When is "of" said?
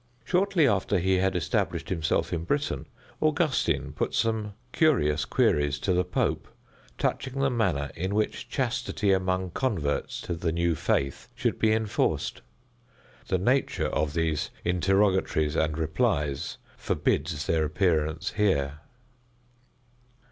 13.89-14.13